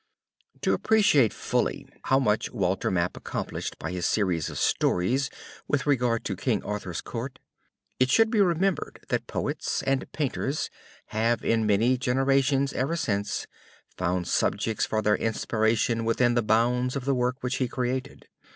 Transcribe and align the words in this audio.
To 0.61 0.73
appreciate 0.73 1.31
fully 1.31 1.87
how 2.05 2.17
much 2.17 2.49
Walter 2.51 2.89
Map 2.89 3.15
accomplished 3.15 3.77
by 3.77 3.91
his 3.91 4.07
series 4.07 4.49
of 4.49 4.57
stories 4.57 5.29
with 5.67 5.85
regard 5.85 6.25
to 6.25 6.35
King 6.35 6.63
Arthur's 6.63 7.01
Court, 7.01 7.37
it 7.99 8.09
should 8.09 8.31
be 8.31 8.41
remembered 8.41 9.05
that 9.09 9.27
poets 9.27 9.83
and 9.83 10.11
painters 10.11 10.71
have 11.09 11.45
in 11.45 11.67
many 11.67 11.99
generations 11.99 12.73
ever 12.73 12.95
since 12.95 13.45
found 13.95 14.27
subjects 14.27 14.87
for 14.87 15.03
their 15.03 15.17
inspiration 15.17 16.03
within 16.03 16.33
the 16.33 16.41
bounds 16.41 16.95
of 16.95 17.05
the 17.05 17.13
work 17.13 17.35
which 17.41 17.57
he 17.57 17.67
created. 17.67 18.27